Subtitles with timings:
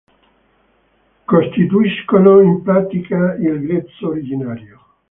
[1.27, 4.79] Costituiscono in pratica il grezzo originario.